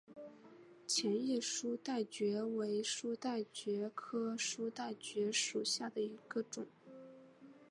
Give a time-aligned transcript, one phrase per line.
[0.87, 6.65] 线叶书带蕨为书带蕨科书带蕨属下的一个种。